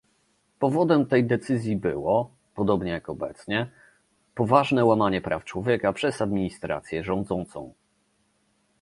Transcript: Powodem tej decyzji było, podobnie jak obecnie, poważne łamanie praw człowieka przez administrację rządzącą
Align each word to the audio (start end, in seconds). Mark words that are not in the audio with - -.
Powodem 0.59 1.05
tej 1.05 1.23
decyzji 1.25 1.75
było, 1.77 2.31
podobnie 2.55 2.91
jak 2.91 3.09
obecnie, 3.09 3.71
poważne 4.35 4.85
łamanie 4.85 5.21
praw 5.21 5.43
człowieka 5.43 5.93
przez 5.93 6.21
administrację 6.21 7.03
rządzącą 7.03 7.73